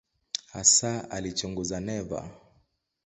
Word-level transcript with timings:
Hasa 0.53 1.09
alichunguza 1.11 1.79
neva. 1.79 2.19